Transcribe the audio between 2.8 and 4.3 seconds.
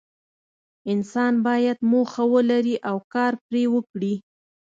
او کار پرې وکړي.